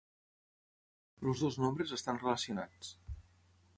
Els 1.31 1.43
dos 1.47 1.59
nombres 1.65 1.93
estan 1.99 2.21
relacionats. 2.25 2.91